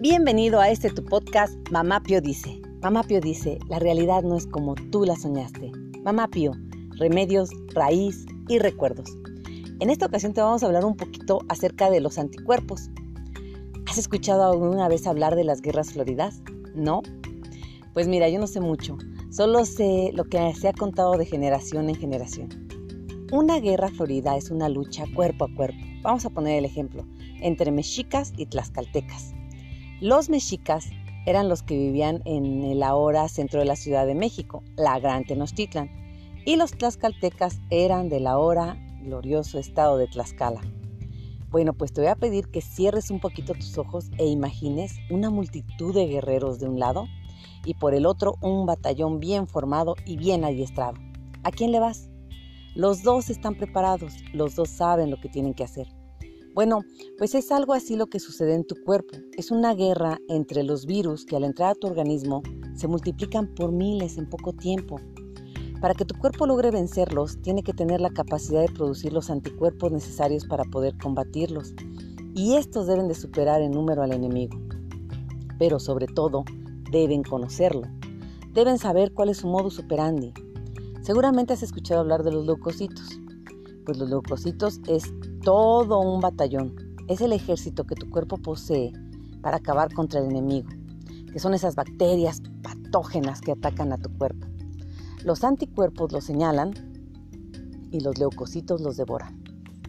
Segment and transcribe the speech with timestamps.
[0.00, 2.62] Bienvenido a este tu podcast Mamá Pio dice.
[2.82, 5.72] Mamá Pio dice, la realidad no es como tú la soñaste.
[6.04, 6.52] Mamá Pio,
[6.90, 9.10] remedios, raíz y recuerdos.
[9.80, 12.90] En esta ocasión te vamos a hablar un poquito acerca de los anticuerpos.
[13.88, 16.42] ¿Has escuchado alguna vez hablar de las guerras floridas?
[16.76, 17.02] ¿No?
[17.92, 18.96] Pues mira, yo no sé mucho,
[19.32, 22.68] solo sé lo que se ha contado de generación en generación.
[23.32, 25.80] Una guerra florida es una lucha cuerpo a cuerpo.
[26.02, 27.04] Vamos a poner el ejemplo,
[27.40, 29.34] entre mexicas y tlaxcaltecas.
[30.00, 30.86] Los mexicas
[31.26, 35.24] eran los que vivían en el ahora centro de la Ciudad de México, la Gran
[35.24, 35.90] Tenochtitlan,
[36.46, 40.60] y los tlaxcaltecas eran del ahora glorioso estado de Tlaxcala.
[41.50, 45.30] Bueno, pues te voy a pedir que cierres un poquito tus ojos e imagines una
[45.30, 47.08] multitud de guerreros de un lado
[47.64, 50.94] y por el otro un batallón bien formado y bien adiestrado.
[51.42, 52.08] ¿A quién le vas?
[52.76, 55.97] Los dos están preparados, los dos saben lo que tienen que hacer.
[56.58, 56.80] Bueno,
[57.16, 59.16] pues es algo así lo que sucede en tu cuerpo.
[59.36, 62.42] Es una guerra entre los virus que al entrar a tu organismo
[62.74, 64.96] se multiplican por miles en poco tiempo.
[65.80, 69.92] Para que tu cuerpo logre vencerlos, tiene que tener la capacidad de producir los anticuerpos
[69.92, 71.74] necesarios para poder combatirlos.
[72.34, 74.58] Y estos deben de superar en número al enemigo.
[75.60, 76.42] Pero sobre todo,
[76.90, 77.86] deben conocerlo.
[78.52, 80.32] Deben saber cuál es su modus operandi.
[81.02, 83.20] Seguramente has escuchado hablar de los leucocitos.
[83.88, 85.02] Pues los leucocitos es
[85.42, 86.76] todo un batallón.
[87.08, 88.92] Es el ejército que tu cuerpo posee
[89.40, 90.68] para acabar contra el enemigo,
[91.32, 94.46] que son esas bacterias patógenas que atacan a tu cuerpo.
[95.24, 96.74] Los anticuerpos los señalan
[97.90, 99.42] y los leucocitos los devoran.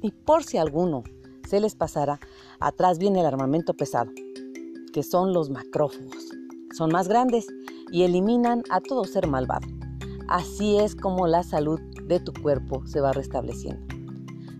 [0.00, 1.02] Y por si alguno
[1.46, 2.18] se les pasara,
[2.60, 4.10] atrás viene el armamento pesado,
[4.94, 6.30] que son los macrófagos.
[6.74, 7.46] Son más grandes
[7.90, 9.68] y eliminan a todo ser malvado.
[10.32, 13.86] Así es como la salud de tu cuerpo se va restableciendo.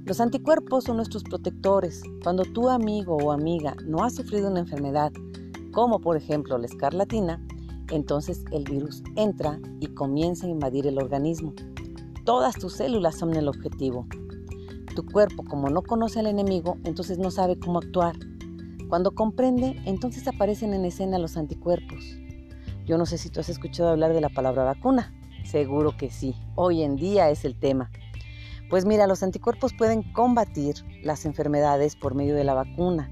[0.05, 2.03] Los anticuerpos son nuestros protectores.
[2.23, 5.12] Cuando tu amigo o amiga no ha sufrido una enfermedad,
[5.73, 7.43] como por ejemplo la escarlatina,
[7.91, 11.55] entonces el virus entra y comienza a invadir el organismo.
[12.27, 14.06] Todas tus células son el objetivo.
[14.94, 18.15] Tu cuerpo, como no conoce al enemigo, entonces no sabe cómo actuar.
[18.91, 22.05] Cuando comprende, entonces aparecen en escena los anticuerpos.
[22.84, 25.15] Yo no sé si tú has escuchado hablar de la palabra vacuna.
[25.44, 26.34] Seguro que sí.
[26.54, 27.91] Hoy en día es el tema.
[28.70, 33.10] Pues mira, los anticuerpos pueden combatir las enfermedades por medio de la vacuna.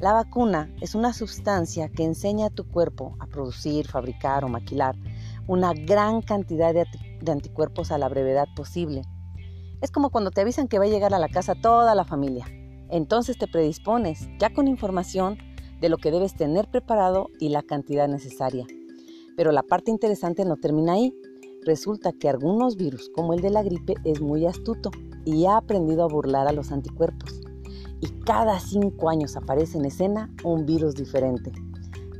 [0.00, 4.96] La vacuna es una sustancia que enseña a tu cuerpo a producir, fabricar o maquilar
[5.46, 6.86] una gran cantidad de,
[7.30, 9.02] anticuerpos a la brevedad posible.
[9.80, 12.46] Es como cuando te avisan que va a llegar a la casa toda la familia.
[12.90, 15.38] Entonces te predispones ya con información
[15.80, 18.66] de lo que debes tener preparado y la cantidad necesaria.
[19.36, 21.12] Pero la parte interesante no termina ahí.
[21.64, 24.90] Resulta que algunos virus, como el de la gripe, es muy astuto
[25.24, 27.40] y ha aprendido a burlar a los anticuerpos.
[28.00, 31.52] Y cada cinco años aparece en escena un virus diferente.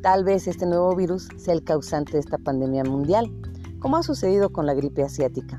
[0.00, 3.32] Tal vez este nuevo virus sea el causante de esta pandemia mundial,
[3.80, 5.58] como ha sucedido con la gripe asiática.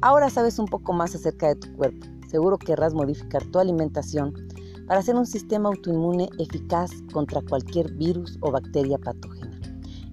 [0.00, 2.06] Ahora sabes un poco más acerca de tu cuerpo.
[2.28, 4.34] Seguro querrás modificar tu alimentación
[4.86, 9.58] para hacer un sistema autoinmune eficaz contra cualquier virus o bacteria patógena.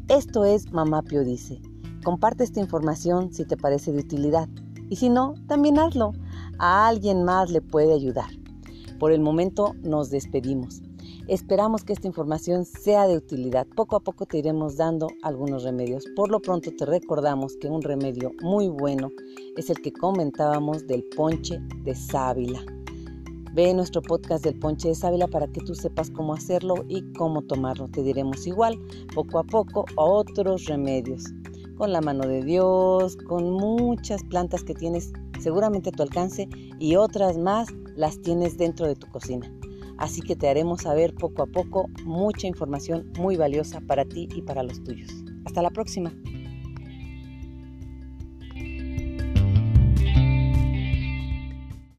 [0.08, 1.62] Esto es Mamá Pio Dice
[2.04, 4.50] Comparte esta información si te parece de utilidad
[4.90, 6.14] y si no, también hazlo.
[6.58, 8.30] A alguien más le puede ayudar.
[9.00, 10.82] Por el momento nos despedimos.
[11.28, 13.68] Esperamos que esta información sea de utilidad.
[13.76, 16.04] Poco a poco te iremos dando algunos remedios.
[16.16, 19.10] Por lo pronto te recordamos que un remedio muy bueno
[19.56, 22.60] es el que comentábamos del ponche de sábila.
[23.54, 27.44] Ve nuestro podcast del ponche de sábila para que tú sepas cómo hacerlo y cómo
[27.44, 27.88] tomarlo.
[27.90, 28.80] Te diremos igual,
[29.14, 31.32] poco a poco, otros remedios
[31.78, 36.48] con la mano de Dios, con muchas plantas que tienes seguramente a tu alcance
[36.80, 39.52] y otras más las tienes dentro de tu cocina.
[39.98, 44.42] Así que te haremos saber poco a poco mucha información muy valiosa para ti y
[44.42, 45.12] para los tuyos.
[45.46, 46.12] Hasta la próxima.